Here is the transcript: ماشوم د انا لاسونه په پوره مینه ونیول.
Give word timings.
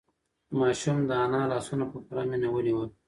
ماشوم 0.59 0.97
د 1.09 1.11
انا 1.23 1.41
لاسونه 1.51 1.85
په 1.91 1.97
پوره 2.05 2.23
مینه 2.29 2.47
ونیول. 2.51 2.89